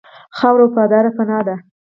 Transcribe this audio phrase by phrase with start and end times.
[0.37, 1.55] خاوره وفاداره پناه ده.